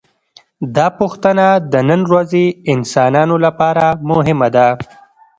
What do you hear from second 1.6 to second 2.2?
د نن